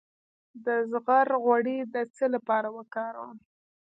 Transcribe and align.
د 0.65 0.67
زغر 0.91 1.27
غوړي 1.43 1.77
د 1.93 1.95
څه 2.15 2.25
لپاره 2.35 2.67
وکاروم؟ 2.77 3.37